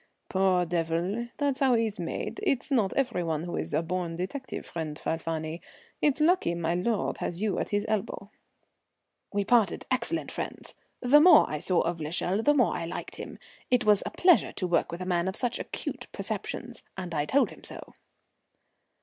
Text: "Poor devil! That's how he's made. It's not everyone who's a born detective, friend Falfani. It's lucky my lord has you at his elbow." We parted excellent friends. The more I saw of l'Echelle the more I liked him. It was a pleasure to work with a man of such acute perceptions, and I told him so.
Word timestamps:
"Poor 0.29 0.65
devil! 0.65 1.27
That's 1.37 1.59
how 1.59 1.75
he's 1.75 1.99
made. 1.99 2.39
It's 2.41 2.71
not 2.71 2.91
everyone 2.93 3.43
who's 3.43 3.71
a 3.71 3.83
born 3.83 4.15
detective, 4.15 4.65
friend 4.65 4.97
Falfani. 4.97 5.61
It's 6.01 6.19
lucky 6.19 6.55
my 6.55 6.73
lord 6.73 7.19
has 7.19 7.39
you 7.39 7.59
at 7.59 7.69
his 7.69 7.85
elbow." 7.87 8.31
We 9.31 9.45
parted 9.45 9.85
excellent 9.91 10.31
friends. 10.31 10.73
The 11.01 11.21
more 11.21 11.47
I 11.47 11.59
saw 11.59 11.81
of 11.81 11.99
l'Echelle 12.01 12.41
the 12.41 12.55
more 12.55 12.75
I 12.75 12.85
liked 12.85 13.17
him. 13.17 13.37
It 13.69 13.85
was 13.85 14.01
a 14.03 14.09
pleasure 14.09 14.51
to 14.53 14.65
work 14.65 14.91
with 14.91 15.01
a 15.01 15.05
man 15.05 15.27
of 15.27 15.35
such 15.35 15.59
acute 15.59 16.07
perceptions, 16.11 16.81
and 16.97 17.13
I 17.13 17.25
told 17.25 17.51
him 17.51 17.63
so. 17.63 17.93